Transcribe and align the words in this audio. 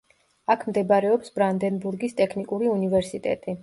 აქ 0.53 0.63
მდებარეობს 0.69 1.35
ბრანდენბურგის 1.37 2.19
ტექნიკური 2.23 2.77
უნივერსიტეტი. 2.77 3.59